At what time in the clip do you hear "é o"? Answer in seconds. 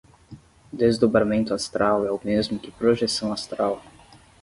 2.07-2.19